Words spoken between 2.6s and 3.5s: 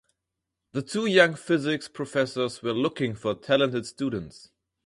were looking for